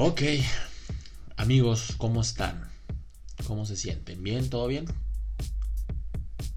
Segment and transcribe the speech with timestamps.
[0.00, 0.22] Ok,
[1.36, 2.70] amigos, ¿cómo están?
[3.48, 4.22] ¿Cómo se sienten?
[4.22, 4.48] ¿Bien?
[4.48, 4.84] ¿Todo bien?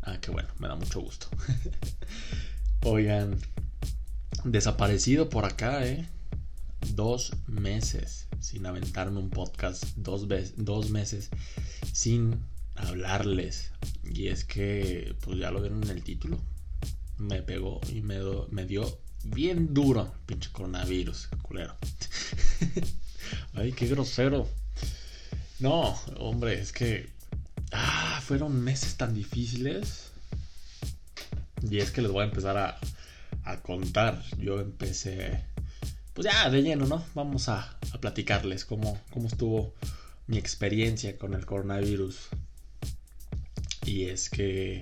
[0.03, 1.25] Ah, qué bueno, me da mucho gusto.
[2.85, 3.39] Oigan,
[4.43, 6.07] desaparecido por acá, ¿eh?
[6.93, 10.27] Dos meses sin aventarme un podcast, dos,
[10.57, 11.31] dos meses
[11.93, 12.45] sin
[12.75, 13.71] hablarles.
[14.03, 16.37] Y es que, pues ya lo vieron en el título,
[17.17, 18.19] me pegó y me,
[18.51, 21.75] me dio bien duro, pinche coronavirus, culero.
[23.53, 24.47] Ay, qué grosero.
[25.59, 27.09] No, hombre, es que.
[27.71, 30.11] Ah, fueron meses tan difíciles.
[31.69, 32.79] Y es que les voy a empezar a,
[33.43, 34.23] a contar.
[34.37, 35.43] Yo empecé.
[36.13, 37.05] Pues ya, de lleno, ¿no?
[37.13, 39.73] Vamos a, a platicarles cómo, cómo estuvo
[40.27, 42.29] mi experiencia con el coronavirus.
[43.85, 44.81] Y es que.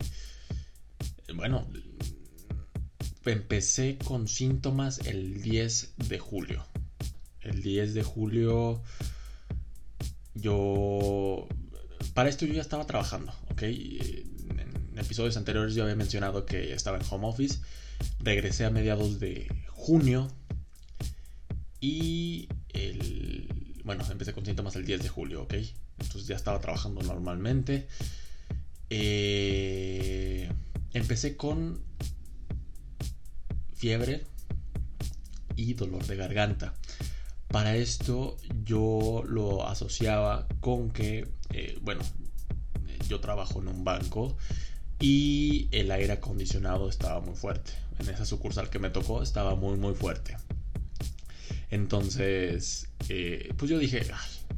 [1.33, 1.67] Bueno,
[3.26, 6.66] empecé con síntomas el 10 de julio.
[7.59, 8.81] El 10 de julio
[10.33, 11.45] yo...
[12.13, 13.63] Para esto yo ya estaba trabajando, ¿ok?
[13.63, 17.59] En episodios anteriores yo había mencionado que estaba en home office.
[18.19, 20.31] Regresé a mediados de junio.
[21.81, 23.81] Y el...
[23.83, 25.55] Bueno, empecé con síntomas el 10 de julio, ¿ok?
[25.99, 27.87] Entonces ya estaba trabajando normalmente.
[28.89, 30.49] Eh,
[30.93, 31.81] empecé con
[33.75, 34.23] fiebre
[35.57, 36.73] y dolor de garganta.
[37.50, 42.02] Para esto yo lo asociaba con que, eh, bueno,
[43.08, 44.38] yo trabajo en un banco
[45.00, 47.72] y el aire acondicionado estaba muy fuerte.
[48.00, 50.38] En esa sucursal que me tocó estaba muy muy fuerte.
[51.72, 54.05] Entonces, eh, pues yo dije,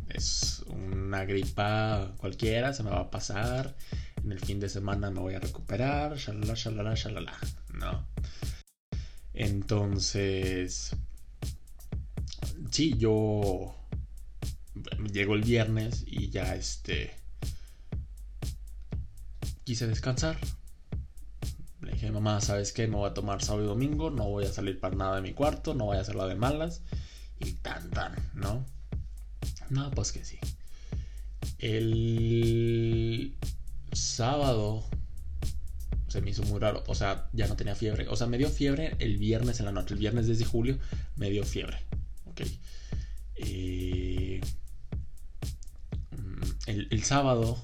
[0.10, 3.76] es una gripa cualquiera, se me va a pasar.
[4.24, 7.38] En el fin de semana me voy a recuperar, shalala, shalala, shalala,
[7.74, 8.08] ¿no?
[9.34, 10.96] Entonces,
[12.72, 13.76] sí, yo
[15.12, 17.12] llego el viernes y ya este
[19.64, 20.40] quise descansar.
[21.82, 22.88] Le dije, mamá, ¿sabes qué?
[22.88, 25.34] Me voy a tomar sábado y domingo, no voy a salir para nada de mi
[25.34, 26.82] cuarto, no voy a hacerla de malas.
[27.40, 28.66] Y tan tan, ¿no?
[29.70, 30.38] No, pues que sí.
[31.58, 33.36] El
[33.92, 34.84] sábado
[36.08, 36.84] se me hizo muy raro.
[36.88, 38.08] O sea, ya no tenía fiebre.
[38.10, 39.94] O sea, me dio fiebre el viernes en la noche.
[39.94, 40.78] El viernes desde julio
[41.16, 41.78] me dio fiebre.
[42.32, 42.42] Ok.
[43.36, 44.40] Eh,
[46.12, 47.62] mm, el, sábado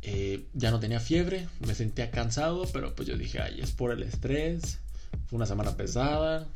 [0.00, 1.48] eh, ya no tenía fiebre.
[1.66, 2.64] Me sentía cansado.
[2.72, 4.78] Pero pues yo dije, ay, es por el estrés.
[5.26, 6.48] Fue una semana pesada.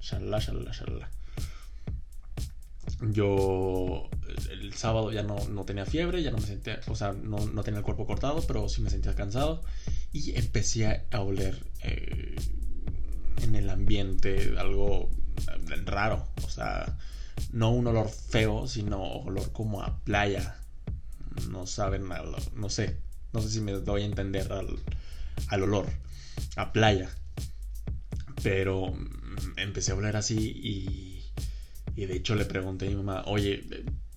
[0.00, 1.10] Shalala, shalala, shalala.
[3.12, 4.08] Yo
[4.50, 7.62] el sábado ya no, no, tenía fiebre, ya no me sentía, o sea, no, no,
[7.62, 9.62] tenía el cuerpo cortado, pero sí me sentía cansado
[10.12, 12.36] y empecé a oler eh,
[13.42, 15.10] en el ambiente algo
[15.84, 16.96] raro, o sea,
[17.52, 20.56] no un olor feo, sino olor como a playa.
[21.50, 22.04] No saben,
[22.54, 22.96] no sé,
[23.32, 24.78] no sé si me doy a entender al,
[25.48, 25.86] al olor,
[26.56, 27.10] a playa.
[28.42, 31.24] Pero mm, empecé a oler así y,
[31.94, 33.64] y de hecho le pregunté a mi mamá, oye,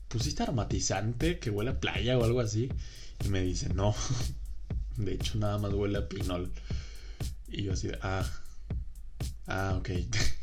[0.08, 2.70] ¿pusiste aromatizante que huele a playa o algo así?
[3.26, 3.96] Y me dice, no,
[4.98, 6.52] de hecho, nada más huele a pinol.
[7.48, 8.26] Y yo así ah,
[9.48, 9.90] ah, ok.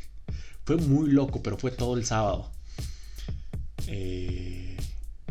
[0.67, 2.51] fue muy loco, pero fue todo el sábado.
[3.87, 4.75] Eh,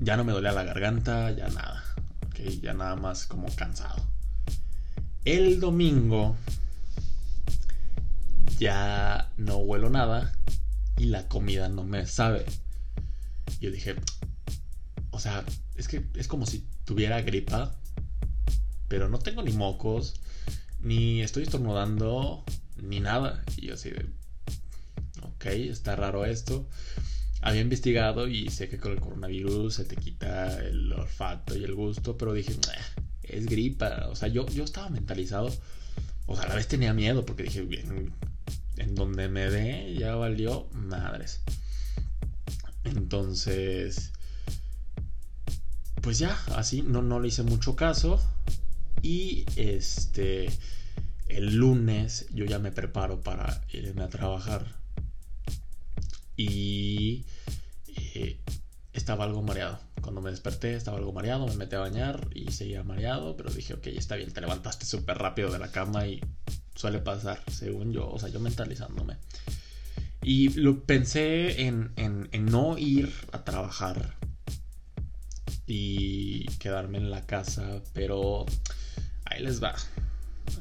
[0.01, 1.85] ya no me dolía la garganta, ya nada.
[2.27, 4.03] Ok, ya nada más como cansado.
[5.27, 6.39] El domingo
[8.59, 10.33] ya no huelo nada
[10.97, 12.47] y la comida no me sabe.
[13.61, 13.95] Yo dije,
[15.11, 15.45] o sea,
[15.75, 17.77] es que es como si tuviera gripa,
[18.89, 20.15] pero no tengo ni mocos,
[20.81, 22.43] ni estoy estornudando,
[22.79, 23.45] ni nada.
[23.59, 24.07] Y yo así de,
[25.49, 26.69] está raro esto.
[27.41, 31.75] Había investigado y sé que con el coronavirus se te quita el olfato y el
[31.75, 32.57] gusto, pero dije,
[33.23, 34.09] es gripa.
[34.11, 35.53] O sea, yo, yo estaba mentalizado.
[36.27, 38.13] O sea, a la vez tenía miedo porque dije, bien,
[38.77, 41.41] en donde me dé ya valió madres.
[42.85, 44.13] Entonces,
[46.01, 48.21] pues ya, así, no, no le hice mucho caso.
[49.03, 50.49] Y este,
[51.29, 54.67] el lunes yo ya me preparo para irme a trabajar.
[56.37, 57.25] Y
[57.89, 58.39] eh,
[58.93, 59.79] estaba algo mareado.
[60.01, 63.75] Cuando me desperté estaba algo mareado, me metí a bañar y seguía mareado, pero dije,
[63.75, 66.21] ok, está bien, te levantaste súper rápido de la cama y
[66.75, 69.17] suele pasar, según yo, o sea, yo mentalizándome.
[70.23, 74.17] Y lo pensé en, en, no ir a trabajar
[75.67, 78.45] y quedarme en la casa, pero
[79.25, 79.75] ahí les va.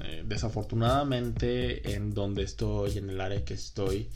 [0.04, 4.10] Eh, desafortunadamente en donde estoy, en el área que estoy,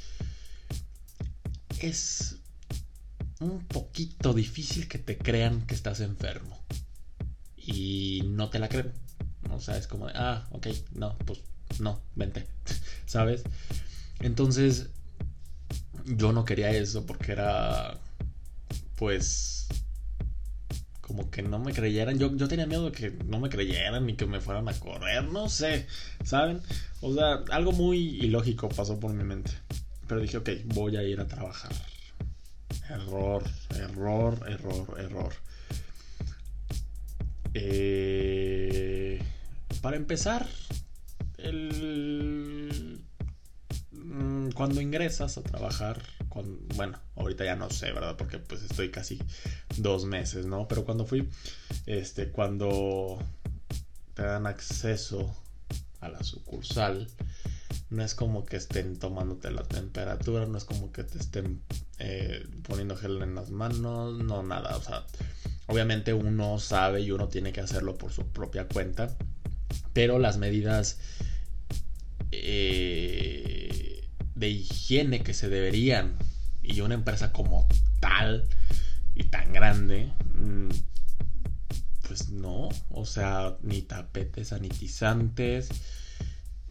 [1.82, 2.38] es
[3.40, 6.60] un poquito difícil que te crean que estás enfermo.
[7.56, 8.94] Y no te la creen.
[9.52, 11.40] O sea, es como, ah, ok, no, pues
[11.80, 12.48] no, vente,
[13.06, 13.44] ¿sabes?
[14.20, 14.90] Entonces,
[16.06, 17.98] yo no quería eso porque era,
[18.96, 19.68] pues,
[21.02, 22.20] como que no me creyeran.
[22.20, 25.24] Yo, yo tenía miedo de que no me creyeran ni que me fueran a correr,
[25.26, 25.88] no sé,
[26.24, 26.62] ¿saben?
[27.02, 29.52] O sea, algo muy ilógico pasó por mi mente.
[30.10, 31.72] Pero dije, ok, voy a ir a trabajar.
[32.90, 33.44] Error,
[33.76, 35.34] error, error, error.
[37.54, 39.22] Eh,
[39.84, 40.48] para empezar,
[41.38, 43.04] el,
[43.92, 46.02] mm, cuando ingresas a trabajar,
[46.76, 48.18] bueno, ahorita ya no sé, ¿verdad?
[48.18, 49.20] Porque pues estoy casi
[49.78, 50.68] dos meses, ¿no?
[50.68, 51.30] Pero cuando fui,
[51.86, 53.20] este, cuando
[54.16, 55.36] te dan acceso
[56.00, 57.08] a la sucursal,
[57.90, 61.62] no es como que estén tomándote la temperatura, no es como que te estén
[61.98, 65.06] eh, poniendo gel en las manos, no nada, o sea,
[65.68, 69.16] obviamente uno sabe y uno tiene que hacerlo por su propia cuenta,
[69.94, 71.00] pero las medidas
[72.32, 76.16] eh, de higiene que se deberían
[76.62, 77.68] y una empresa como
[78.00, 78.48] tal
[79.16, 80.70] y tan grande mm,
[82.08, 85.70] pues no o sea ni tapetes sanitizantes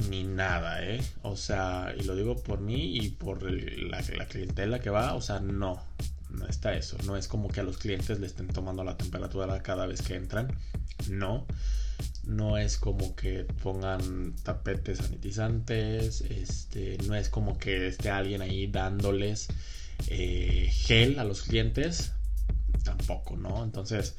[0.09, 4.81] ni nada eh o sea y lo digo por mí y por la, la clientela
[4.81, 5.83] que va o sea no
[6.31, 9.63] no está eso no es como que a los clientes le estén tomando la temperatura
[9.63, 10.49] cada vez que entran
[11.09, 11.47] no
[12.29, 18.67] no es como que pongan tapetes sanitizantes, este, no es como que esté alguien ahí
[18.67, 19.49] dándoles
[20.09, 22.13] eh, gel a los clientes,
[22.85, 23.65] tampoco, ¿no?
[23.65, 24.15] Entonces,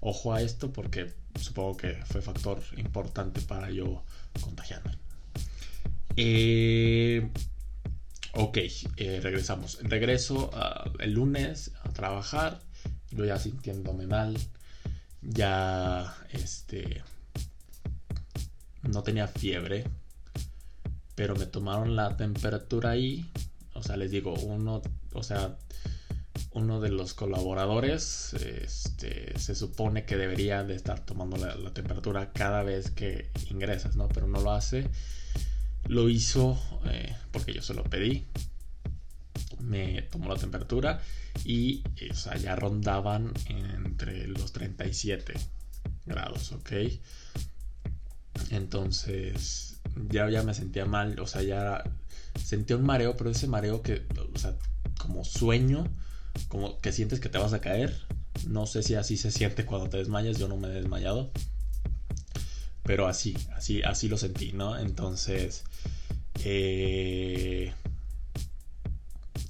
[0.00, 4.04] ojo a esto porque supongo que fue factor importante para yo
[4.40, 5.03] contagiarme.
[6.16, 7.30] Eh,
[8.34, 8.58] ok,
[8.96, 9.78] eh, regresamos.
[9.82, 12.60] Regreso ah, el lunes a trabajar,
[13.10, 14.36] yo ya sintiéndome mal,
[15.22, 17.02] ya este
[18.82, 19.84] no tenía fiebre,
[21.14, 23.30] pero me tomaron la temperatura ahí.
[23.74, 24.82] O sea, les digo, uno,
[25.12, 25.56] o sea,
[26.52, 32.62] uno de los colaboradores este, se supone que debería de estar tomando la, temperatura cada
[32.62, 34.08] vez que ingresas, ¿no?
[34.08, 34.88] Pero no lo hace.
[35.88, 38.24] Lo hizo eh, porque yo se lo pedí.
[39.60, 41.00] Me tomó la temperatura
[41.44, 45.34] y o sea, ya rondaban entre los 37
[46.06, 46.72] grados, ¿ok?
[48.50, 49.76] Entonces,
[50.10, 51.82] ya, ya me sentía mal, o sea, ya
[52.42, 54.02] sentía un mareo, pero ese mareo que,
[54.34, 54.54] o sea,
[54.98, 55.86] como sueño,
[56.48, 57.94] como que sientes que te vas a caer.
[58.48, 61.30] No sé si así se siente cuando te desmayas, yo no me he desmayado.
[62.84, 64.78] Pero así, así, así lo sentí, ¿no?
[64.78, 65.64] Entonces,
[66.44, 67.72] eh,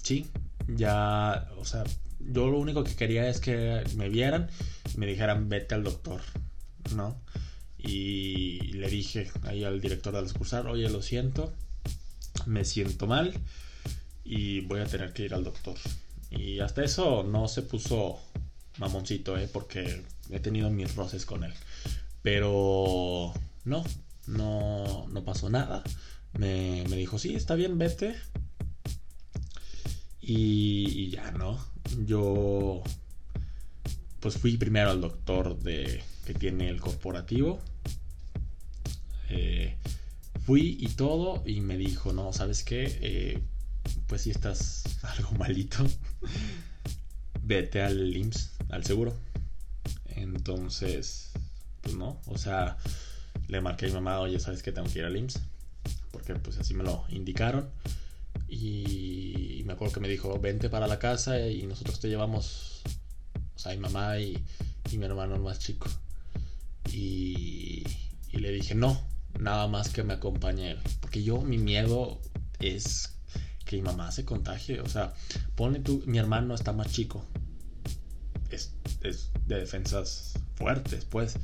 [0.03, 0.27] sí,
[0.69, 1.85] ya, o sea,
[2.21, 4.49] yo lo único que quería es que me vieran
[4.95, 6.21] y me dijeran, vete al doctor,
[6.95, 7.17] ¿no?
[7.85, 11.53] y le dije ahí al director de la sucursal, oye, lo siento,
[12.47, 13.35] me siento mal
[14.25, 15.77] y voy a tener que ir al doctor.
[16.31, 18.19] Y hasta eso no se puso
[18.79, 19.49] mamoncito, ¿eh?
[19.53, 21.53] porque he tenido mis roces con él.
[22.25, 23.33] Pero
[23.65, 23.85] no,
[24.27, 25.85] no, no pasó nada.
[26.33, 28.17] Me, dijo, sí, está bien, vete.
[30.21, 31.65] Y, y ya, ¿no?
[32.07, 32.83] Yo
[34.19, 37.61] pues fui primero al doctor de, que tiene el corporativo
[39.29, 39.77] eh,
[40.45, 42.99] fui y todo y me dijo, no, ¿sabes qué?
[43.01, 43.43] Eh,
[44.07, 45.85] pues si estás algo malito,
[47.43, 49.15] vete al IMSS, al seguro.
[50.07, 51.33] Entonces,
[51.85, 52.77] pues no, o sea,
[53.49, 54.73] le marqué a mi mamá, oye, ¿sabes qué?
[54.73, 55.41] Tengo que ir al IMSS.
[56.11, 57.69] Porque pues así me lo indicaron.
[58.49, 62.83] Y me acuerdo que me dijo, vente para la casa y nosotros te llevamos,
[63.55, 64.43] o sea, mi mamá y,
[64.93, 65.89] mi hermano más chico.
[66.93, 67.85] Y,
[68.33, 69.01] le dije, no,
[69.39, 70.77] nada más que me acompañe.
[71.01, 72.21] Porque yo, mi miedo
[72.61, 73.15] es
[73.65, 74.81] que mi mamá se contagie.
[74.81, 75.15] O sea,
[75.57, 77.25] ponle tú, mi hermano está más chico.
[78.51, 78.73] Es,
[79.47, 81.37] de defensas fuertes, pues.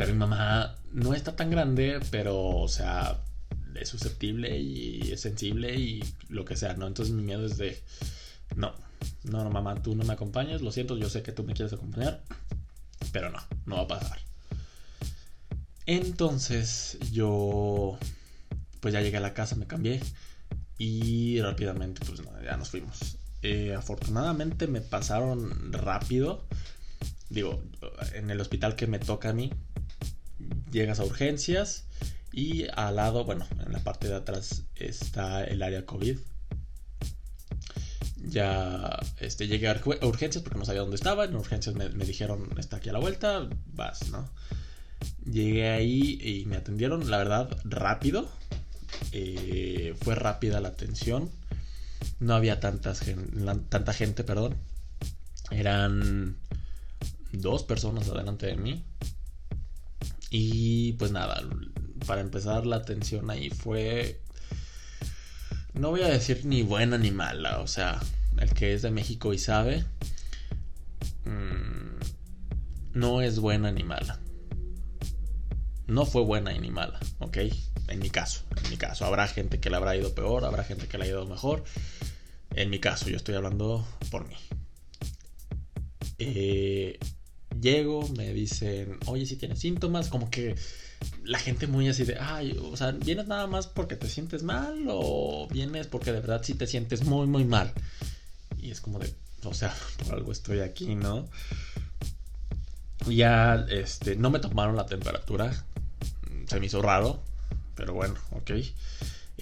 [0.00, 3.22] Pero mi mamá no está tan grande, pero, o sea,
[3.74, 6.86] es susceptible y es sensible y lo que sea, ¿no?
[6.86, 7.78] Entonces mi miedo es de,
[8.56, 8.72] no,
[9.24, 11.74] no, no, mamá, tú no me acompañas, lo siento, yo sé que tú me quieres
[11.74, 12.22] acompañar,
[13.12, 14.18] pero no, no va a pasar.
[15.84, 17.98] Entonces yo
[18.80, 20.00] pues ya llegué a la casa, me cambié
[20.78, 23.18] y rápidamente pues ya nos fuimos.
[23.42, 26.46] Eh, afortunadamente me pasaron rápido.
[27.28, 27.62] Digo,
[28.14, 29.52] en el hospital que me toca a mí,
[30.70, 31.84] llegas a urgencias
[32.32, 36.18] y al lado, bueno, en la parte de atrás está el área COVID.
[38.22, 41.24] ya este, llegué a urgencias porque no sabía dónde estaba.
[41.24, 44.30] En urgencias me, dijeron, está aquí a la vuelta, vas, ¿no?
[45.24, 48.28] Llegué ahí y me atendieron, la verdad, rápido.
[49.12, 51.30] Eh, fue rápida la atención.
[52.20, 53.02] No había tantas,
[53.68, 54.56] tanta gente, perdón.
[55.50, 56.36] Eran
[57.32, 58.84] dos personas adelante de mí.
[60.30, 61.42] Y pues nada,
[62.06, 64.20] para empezar la atención ahí fue
[65.74, 68.00] no voy a decir ni buena ni mala, o sea,
[68.38, 69.84] el que es de México y sabe,
[71.24, 72.00] mm,
[72.94, 74.20] no es buena ni mala.
[75.86, 77.38] No fue buena ni mala, ¿ok?
[77.88, 79.04] En mi caso, en mi caso.
[79.04, 81.64] Habrá gente que le habrá ido peor, habrá gente que le ha ido mejor.
[82.54, 84.36] En mi caso, yo estoy hablando por mí.
[86.18, 86.98] Eh,
[87.60, 90.56] llego, me dicen, oye, si tienes síntomas, como que
[91.24, 94.84] la gente muy así de, ay, o sea, ¿vienes nada más porque te sientes mal
[94.88, 97.72] o vienes porque de verdad sí te sientes muy, muy mal?
[98.58, 99.12] Y es como de,
[99.44, 99.74] o sea,
[100.04, 101.28] por algo estoy aquí, ¿no?
[103.08, 105.64] Ya, este, no me tomaron la temperatura,
[106.46, 107.22] se me hizo raro,
[107.74, 108.50] pero bueno, ok.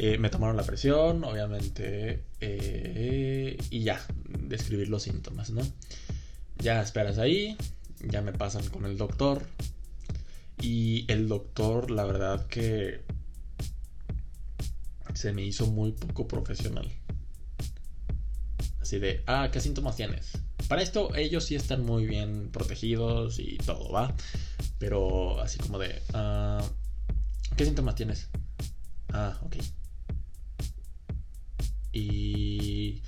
[0.00, 5.62] Eh, me tomaron la presión, obviamente, eh, y ya, describir los síntomas, ¿no?
[6.60, 7.56] Ya esperas ahí,
[8.00, 9.46] ya me pasan con el doctor,
[10.60, 13.04] y el doctor, la verdad que
[15.14, 16.90] se me hizo muy poco profesional.
[18.80, 20.32] Así de, ah, ¿qué síntomas tienes?
[20.68, 24.14] Para esto ellos sí están muy bien protegidos y todo, ¿va?
[24.78, 26.62] Pero así como de, ah,
[27.56, 28.28] ¿qué síntomas tienes?
[29.12, 29.56] Ah, ok.
[31.92, 33.02] Y...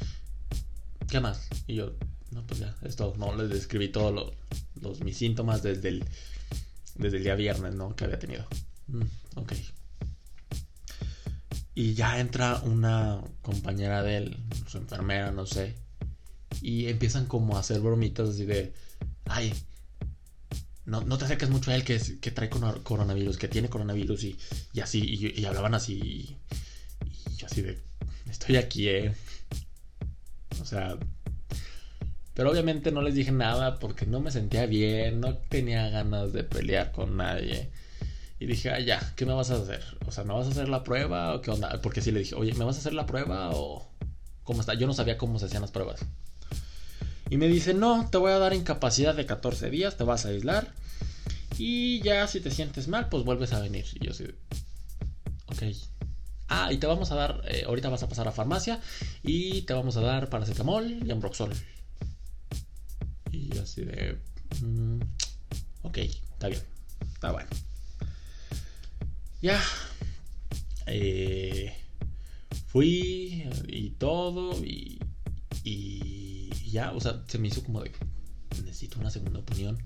[1.08, 1.48] ¿Qué más?
[1.66, 1.92] Y yo,
[2.30, 3.14] no, pues ya, es todo.
[3.16, 4.32] No, les describí todos
[4.80, 6.04] los, mis síntomas desde el
[7.00, 7.94] desde el día viernes, ¿no?
[7.96, 8.46] Que había tenido.
[8.88, 9.02] Mm,
[9.36, 9.52] ok.
[11.74, 15.76] Y ya entra una compañera de él, su enfermera, no sé.
[16.60, 18.74] Y empiezan como a hacer bromitas así de,
[19.24, 19.54] ay,
[20.84, 24.38] no, no te acerques mucho a él que, que trae coronavirus, que tiene coronavirus y,
[24.72, 25.94] y así, y, hablaban así.
[25.94, 26.36] Y,
[27.30, 27.78] y yo así de,
[28.28, 29.14] estoy aquí, eh.
[30.60, 30.98] O sea,
[32.40, 36.42] pero obviamente no les dije nada porque no me sentía bien, no tenía ganas de
[36.42, 37.68] pelear con nadie.
[38.38, 39.84] Y dije, ah, ya, ¿qué me vas a hacer?
[40.06, 41.78] O sea, ¿me vas a hacer la prueba o qué onda?
[41.82, 43.86] Porque sí le dije, oye, ¿me vas a hacer la prueba o
[44.42, 44.72] cómo está?
[44.72, 46.00] Yo no sabía cómo se hacían las pruebas.
[47.28, 50.30] Y me dice, no, te voy a dar incapacidad de 14 días, te vas a
[50.30, 50.68] aislar.
[51.58, 53.84] Y ya si te sientes mal, pues vuelves a venir.
[54.00, 54.24] Y yo sí,
[55.44, 55.62] ok.
[56.48, 58.80] Ah, y te vamos a dar, eh, ahorita vas a pasar a farmacia
[59.22, 61.52] y te vamos a dar paracetamol y ambroxol
[63.70, 64.18] así de...
[64.62, 65.00] Mm,
[65.82, 66.62] ok, está bien,
[67.14, 67.48] está bueno.
[69.40, 69.62] Ya.
[70.86, 71.72] Eh,
[72.66, 74.98] fui y todo y,
[75.62, 77.92] y ya, o sea, se me hizo como de...
[78.64, 79.78] Necesito una segunda opinión.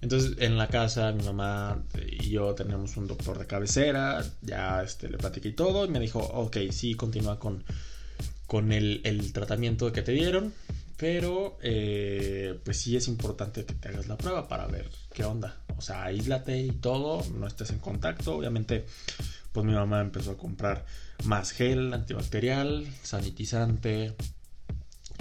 [0.00, 5.08] Entonces en la casa mi mamá y yo tenemos un doctor de cabecera, ya este,
[5.10, 7.64] le platiqué todo y me dijo, ok, sí, continúa con,
[8.46, 10.54] con el, el tratamiento que te dieron.
[10.98, 15.62] Pero, eh, pues sí es importante que te hagas la prueba para ver qué onda.
[15.76, 18.34] O sea, aíslate y todo, no estés en contacto.
[18.34, 18.84] Obviamente,
[19.52, 20.84] pues mi mamá empezó a comprar
[21.22, 24.16] más gel antibacterial, sanitizante.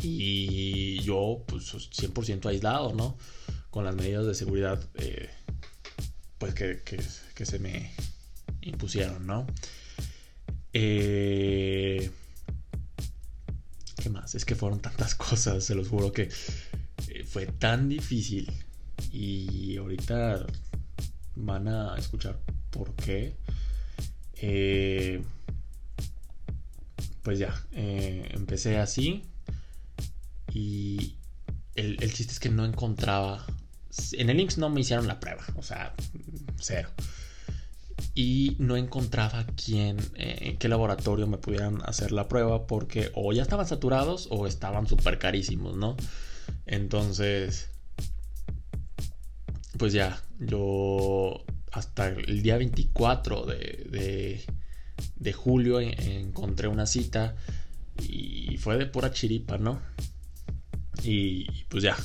[0.02, 3.16] Y yo, pues 100% aislado, ¿no?
[3.70, 5.30] Con las medidas de seguridad, eh,
[6.40, 6.82] pues que,
[7.36, 7.92] que se me
[8.62, 9.46] impusieron, ¿no?
[10.74, 12.10] Eh
[14.10, 14.36] más?
[14.36, 16.30] Es que fueron tantas cosas, se los juro que
[17.10, 18.52] eh, fue tan difícil.
[19.12, 20.46] Y ahorita
[21.36, 22.40] van a escuchar
[22.70, 23.36] por qué.
[24.36, 25.22] Eh,
[27.24, 29.24] pues ya, eh, empecé así.
[30.54, 31.18] Y
[31.76, 33.46] el, chiste es que no encontraba.
[34.14, 35.94] En el Links no me hicieron la prueba, o sea,
[36.60, 36.90] cero
[38.18, 43.32] y no encontraba quién, eh, en qué laboratorio me pudieran hacer la prueba porque o
[43.32, 45.96] ya estaban saturados o estaban súper carísimos, ¿no?
[46.66, 47.70] Entonces,
[49.78, 54.44] pues ya, yo hasta el día 24 de,
[55.16, 57.36] de, julio encontré una cita
[58.02, 59.80] y fue de pura chiripa, ¿no?
[61.04, 61.96] Y pues ya,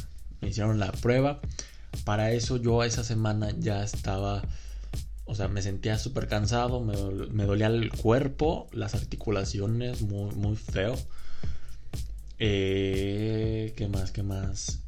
[0.42, 1.40] me hicieron la prueba.
[2.04, 4.42] Para eso yo esa semana ya estaba
[5.32, 10.94] o sea, me sentía súper cansado, me, dolía el cuerpo, las articulaciones, muy, muy feo.
[12.38, 14.12] Eh, ¿Qué más?
[14.12, 14.80] ¿Qué más?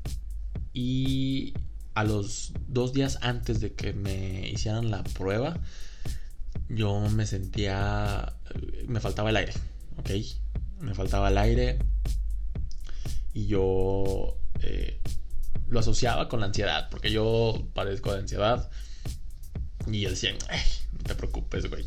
[0.74, 1.54] Y
[1.94, 5.58] a los dos días antes de que me hicieran la prueba,
[6.68, 8.34] yo me sentía...
[8.86, 9.54] Me faltaba el aire,
[9.96, 10.10] ¿ok?
[10.80, 11.78] Me faltaba el aire.
[13.32, 15.00] y yo eh,
[15.68, 18.70] lo asociaba con la ansiedad, porque yo padezco de ansiedad.
[19.90, 21.84] Y él decía, no te preocupes, güey,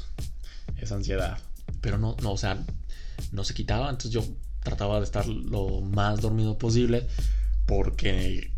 [0.77, 1.37] es ansiedad.
[1.81, 2.63] Pero no, no, o sea,
[3.31, 4.23] no se quitaba, entonces yo
[4.63, 7.07] trataba de estar lo más dormido posible
[7.65, 8.51] porque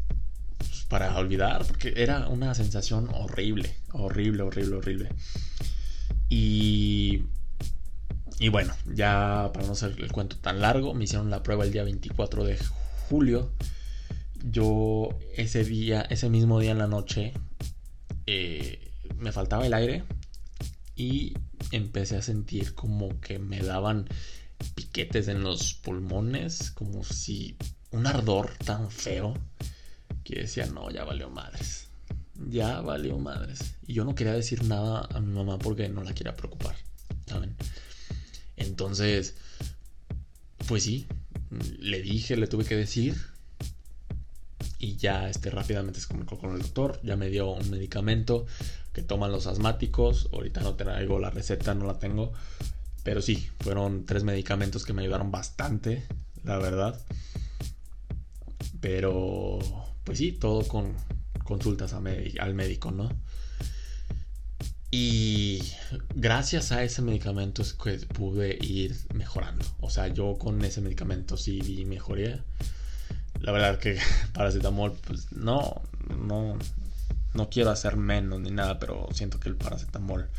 [0.58, 5.10] pues, para olvidar, porque era una sensación horrible, horrible, horrible, horrible.
[6.30, 7.24] Y
[8.40, 11.74] y bueno, ya para no hacer el cuento tan largo, me hicieron la prueba el
[11.74, 12.58] día 24 de
[13.10, 13.52] julio.
[14.50, 17.34] Yo ese día, ese mismo día en la noche,
[18.28, 18.89] eh,
[19.20, 20.04] me faltaba el aire
[20.96, 21.34] y
[21.72, 24.08] empecé a sentir como que me daban
[24.76, 27.58] piquetes en los pulmones, como si
[27.92, 29.34] un ardor tan feo
[30.24, 31.88] que decía, no, ya valió madres.
[32.48, 33.76] Ya valió madres.
[33.86, 36.76] Y yo no quería decir nada a mi mamá porque no la quería preocupar,
[37.26, 37.56] ¿saben?
[38.56, 39.36] Entonces,
[40.68, 41.08] pues sí,
[41.80, 43.16] le dije, le tuve que decir.
[44.80, 48.46] Y ya este, rápidamente se comunicó con el doctor, ya me dio un medicamento
[48.94, 50.30] que toman los asmáticos.
[50.32, 52.32] Ahorita no traigo la receta, no la tengo.
[53.04, 56.08] Pero sí, fueron tres medicamentos que me ayudaron bastante,
[56.44, 57.00] la verdad.
[58.80, 59.60] Pero,
[60.06, 60.96] pues sí, todo con
[61.44, 63.10] consultas al médico, ¿no?
[64.92, 65.62] Y
[66.16, 69.66] gracias a ese medicamento es que pude ir mejorando.
[69.82, 72.44] O sea, yo con ese medicamento sí vi mejoría.
[73.40, 74.00] La verdad que
[74.34, 75.82] paracetamol, pues no,
[76.18, 76.58] no,
[77.34, 80.30] no quiero hacer menos ni nada, pero siento que el paracetamol,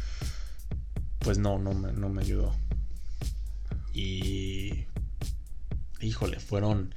[1.19, 2.55] pues no, no me, no me ayudó.
[3.93, 4.87] Y,
[6.01, 6.95] híjole, fueron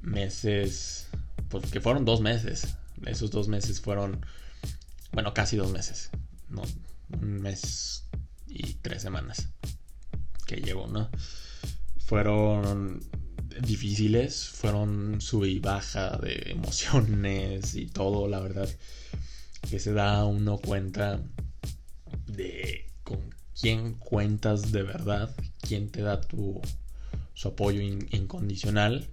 [0.00, 1.08] meses,
[1.48, 2.76] pues que fueron dos meses.
[3.04, 4.24] Esos dos meses fueron,
[5.12, 6.10] bueno, casi dos meses
[6.52, 6.62] no,
[7.20, 8.04] un mes
[8.46, 9.48] y tres semanas
[10.46, 11.10] que llevo, ¿no?
[11.98, 13.00] Fueron
[13.60, 18.68] difíciles, fueron sub y baja de emociones y todo, la verdad,
[19.68, 21.20] que se da uno cuenta
[22.26, 23.20] de con
[23.60, 26.60] quién cuentas de verdad, quién te da tu
[27.34, 29.08] su apoyo incondicional.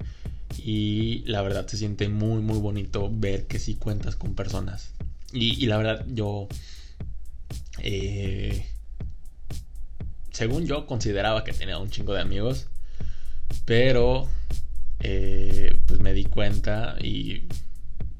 [0.58, 4.92] Y la verdad se siente muy muy bonito ver que sí cuentas con personas.
[5.32, 6.48] Y, y la verdad yo
[7.82, 8.66] eh,
[10.32, 12.68] según yo consideraba que tenía un chingo de amigos,
[13.66, 14.28] pero
[15.00, 17.48] eh, pues me di cuenta y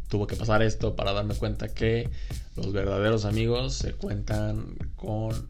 [0.08, 2.10] tuvo que pasar esto para darme cuenta que
[2.56, 5.50] los verdaderos amigos se cuentan con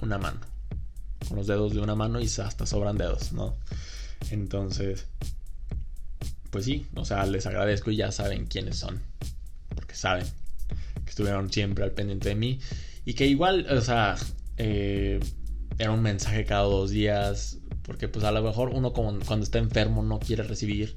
[0.00, 0.40] una mano,
[1.28, 3.56] con los dedos de una mano y hasta sobran dedos, ¿no?
[4.30, 5.06] Entonces,
[6.50, 9.00] pues sí, o sea, les agradezco y ya saben quiénes son,
[9.74, 10.26] porque saben
[11.10, 12.60] estuvieron siempre al pendiente de mí
[13.04, 14.16] y que igual, o sea,
[14.56, 15.20] eh,
[15.78, 17.58] era un mensaje cada dos días,
[17.90, 20.94] porque pues a lo mejor uno cuando está enfermo no quiere recibir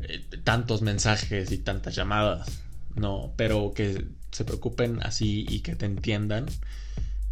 [0.00, 2.48] eh, tantos mensajes y tantas llamadas,
[2.94, 4.02] no, pero que
[4.32, 6.46] se preocupen así y que te entiendan,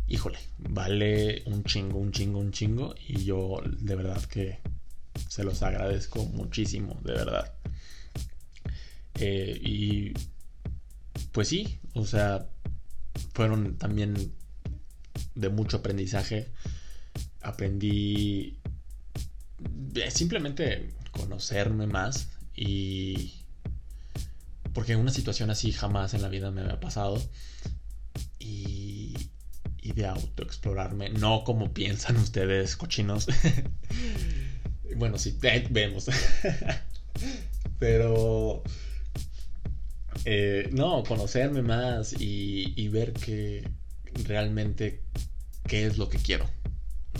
[0.07, 4.59] híjole, vale un chingo, un chingo, un chingo, y yo de verdad que
[5.31, 7.55] se los agradezco muchísimo, de verdad.
[9.14, 10.12] Eh, y
[11.33, 12.51] pues sí, o sea,
[13.33, 14.35] fueron también
[15.35, 16.49] de mucho aprendizaje.
[17.40, 18.59] Aprendí
[20.11, 23.35] simplemente conocerme más y
[24.72, 27.22] porque una situación así jamás en la vida me había pasado
[28.38, 29.14] y,
[29.81, 33.27] y de autoexplorarme, no como piensan ustedes cochinos.
[34.96, 35.38] bueno, sí,
[35.70, 36.07] vemos.
[37.79, 38.62] Pero
[40.24, 43.68] eh, no, conocerme más y, ver que
[44.24, 45.03] realmente
[45.66, 46.48] qué es lo que quiero.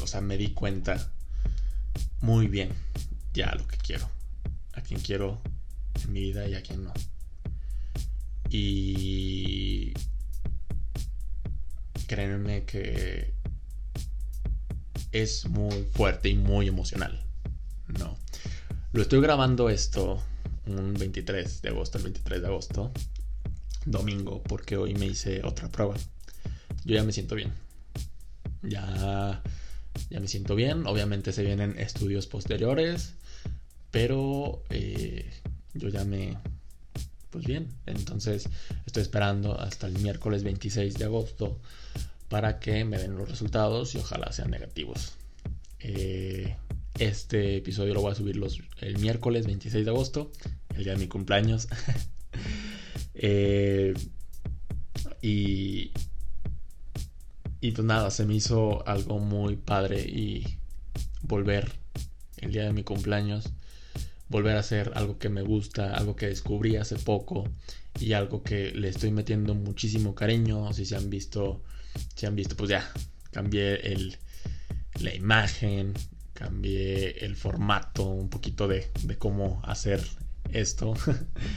[0.02, 1.12] O sea, me di cuenta
[2.24, 2.70] muy bien
[3.34, 4.08] ya lo que quiero.
[4.72, 5.40] A quién quiero
[6.02, 6.92] en mi vida y a quién no.
[8.48, 9.92] Y
[12.06, 13.34] créanme que
[15.12, 17.22] es muy fuerte y muy emocional.
[17.98, 18.16] No.
[18.92, 20.22] Lo estoy grabando esto
[20.66, 22.90] un 23 de agosto, el 23 de agosto,
[23.84, 25.94] domingo, porque hoy me hice otra prueba.
[26.84, 27.52] Yo ya me siento bien.
[28.62, 29.42] Ya,
[30.11, 30.87] ya me siento bien.
[30.87, 33.14] Obviamente se vienen estudios posteriores,
[33.90, 35.30] pero eh,
[35.74, 36.38] yo ya me,
[37.30, 37.68] pues bien.
[37.87, 38.48] Entonces
[38.87, 41.61] estoy esperando hasta el miércoles 26 de agosto
[42.28, 45.12] para que me den los resultados y ojalá sean negativos.
[45.80, 46.57] Eh,
[46.98, 50.30] este episodio lo voy a subir los, el miércoles 26 de agosto,
[50.76, 51.68] el día de mi cumpleaños.
[53.16, 53.94] Eh,
[55.22, 55.92] y,
[57.64, 60.59] y pues nada, se me hizo algo muy padre y
[61.22, 61.72] volver
[62.37, 63.48] el día de mi cumpleaños,
[64.29, 67.48] volver a hacer algo que me gusta, algo que descubrí hace poco
[67.98, 70.74] y algo que le estoy metiendo muchísimo cariño.
[70.74, 71.62] Si se han visto,
[72.14, 72.92] si han visto, pues ya
[73.31, 74.18] cambié el,
[75.00, 75.94] la imagen,
[76.35, 80.07] cambié el formato, un poquito de, de cómo hacer
[80.53, 80.92] esto.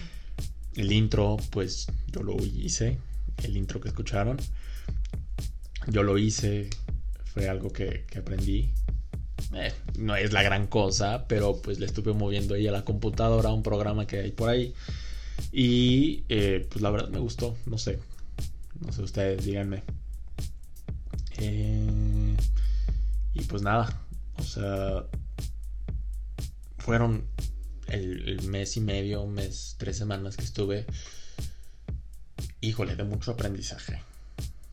[0.75, 2.97] el intro, pues yo lo hice,
[3.43, 4.37] el intro que escucharon.
[5.87, 6.69] Yo lo hice,
[7.25, 8.71] fue algo que, que aprendí
[9.53, 13.49] eh, no es la gran cosa, pero pues le estuve moviendo ahí a la computadora
[13.49, 14.73] un programa que hay por ahí.
[15.51, 17.99] Y eh, pues la verdad me gustó, no sé.
[18.79, 19.83] No sé ustedes, díganme.
[21.37, 22.35] Eh,
[23.33, 24.01] y pues nada,
[24.37, 25.05] o sea,
[26.79, 27.25] fueron
[27.87, 30.85] el, el, mes y medio, mes, tres semanas que estuve.
[32.61, 34.01] Híjole, de mucho aprendizaje.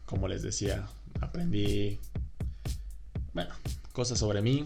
[0.07, 0.88] Como les decía,
[1.24, 2.00] aprendí.
[3.32, 3.54] Bueno,
[3.92, 4.64] cosas sobre mí.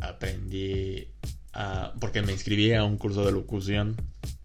[0.00, 1.08] Aprendí
[1.52, 1.94] a...
[2.00, 3.96] porque me inscribí a un curso de locución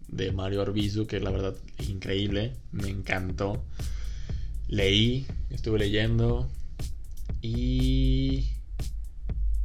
[0.08, 1.54] de Mario Arbizu, que la verdad
[1.86, 3.64] increíble, me encantó.
[4.66, 6.50] Leí, estuve leyendo
[7.40, 8.48] y...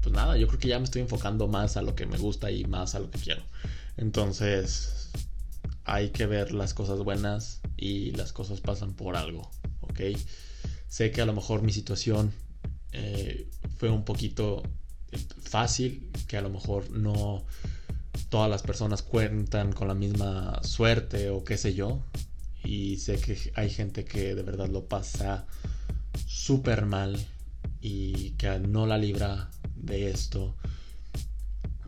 [0.01, 2.51] Pues nada, yo creo que ya me estoy enfocando más a lo que me gusta
[2.51, 3.41] y más a lo que quiero.
[3.95, 5.11] Entonces,
[5.85, 9.49] hay que ver las cosas buenas y las cosas pasan por algo,
[9.81, 10.01] ¿ok?
[10.93, 12.31] Sé que a lo mejor mi situación
[12.91, 14.61] eh, fue un poquito
[15.41, 17.45] fácil, que a lo mejor no
[18.29, 21.99] todas las personas cuentan con la misma suerte o qué sé yo.
[22.63, 25.47] Y sé que hay gente que de verdad lo pasa
[26.27, 27.17] súper mal
[27.81, 30.55] y que no la libra de esto.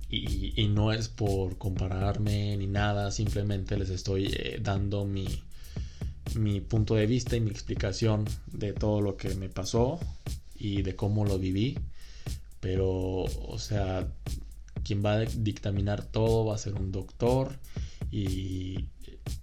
[0.10, 5.28] Y, y, no es por compararme ni nada, simplemente les estoy eh, dando mi,
[6.36, 10.00] mi punto de vista y mi explicación de todo lo que me pasó
[10.56, 11.78] y de cómo lo viví.
[12.60, 14.08] Pero, o sea,
[14.84, 17.58] quien va a dictaminar todo va a ser un doctor
[18.12, 18.86] y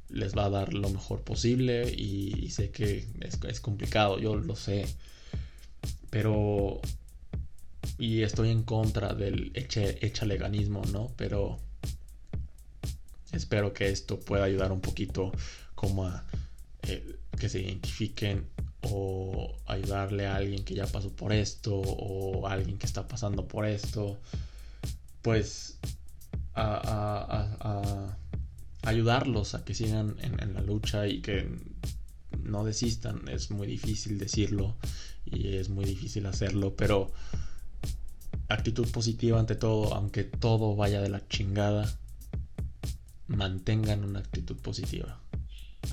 [0.08, 4.86] les va a dar lo mejor posible y, sé que es, complicado, yo lo sé.
[6.10, 6.80] Pero...
[7.98, 11.12] Y estoy en contra del eche, echaleganismo, ¿no?
[11.16, 11.58] Pero
[13.32, 15.32] espero que esto pueda ayudar un poquito
[15.74, 16.24] como a
[17.42, 18.46] que se identifiquen
[18.82, 23.66] o ayudarle a alguien que ya pasó por esto o alguien que está pasando por
[23.66, 24.20] esto,
[25.22, 25.76] pues
[26.54, 28.16] a,
[28.82, 31.48] ayudarlos a que sigan en, la lucha y que
[32.44, 33.26] no desistan.
[33.26, 34.76] Es muy difícil decirlo
[35.24, 37.10] y es muy difícil hacerlo, pero
[38.48, 41.92] actitud positiva ante todo, aunque todo vaya de la chingada,
[43.26, 45.18] mantengan una actitud positiva.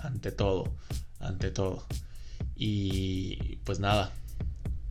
[0.03, 0.75] Ante todo,
[1.19, 1.85] ante todo.
[2.55, 4.11] Y pues nada,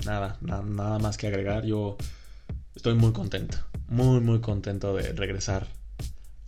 [0.05, 1.65] nada, nada más que agregar.
[1.65, 1.97] Yo
[2.75, 5.69] estoy muy contento, muy, muy contento de regresar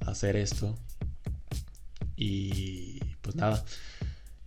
[0.01, 0.79] a hacer esto.
[2.17, 3.65] Y pues nada,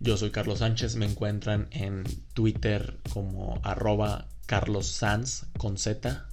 [0.00, 6.28] yo soy Carlos Sánchez, me encuentran en Twitter como arroba Carlos Sanz con Z,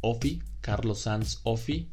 [0.00, 1.90] Ofi, Carlos Sanz Ofi.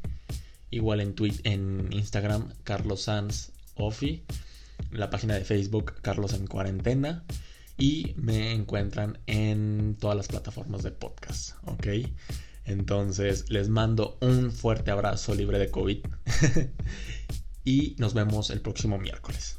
[0.70, 4.24] Igual en, en Instagram, Carlos Sanz Ofi.
[4.90, 7.24] La página de Facebook, Carlos en Cuarentena
[7.76, 11.86] y me encuentran en todas las plataformas de podcast, ¿ok?
[12.64, 16.04] Entonces les mando un fuerte abrazo libre de COVID
[17.64, 19.57] y nos vemos el próximo miércoles.